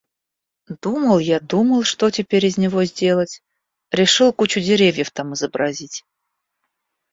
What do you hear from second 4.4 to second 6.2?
деревьев там изобразить...